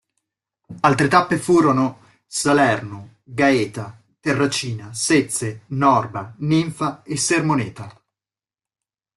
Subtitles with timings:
[0.79, 8.01] Altre tappe furono: Salerno, Gaeta, Terracina, Sezze, Norba, Ninfa e Sermoneta.